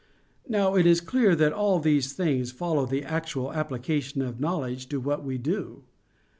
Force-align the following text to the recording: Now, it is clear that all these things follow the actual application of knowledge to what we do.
Now, 0.49 0.73
it 0.75 0.87
is 0.87 0.99
clear 0.99 1.35
that 1.35 1.53
all 1.53 1.79
these 1.79 2.13
things 2.13 2.51
follow 2.51 2.87
the 2.87 3.03
actual 3.03 3.53
application 3.53 4.23
of 4.23 4.39
knowledge 4.39 4.89
to 4.89 4.99
what 4.99 5.23
we 5.23 5.37
do. 5.37 5.83